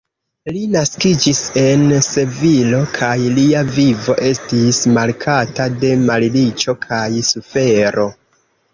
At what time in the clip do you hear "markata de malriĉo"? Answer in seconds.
4.99-6.79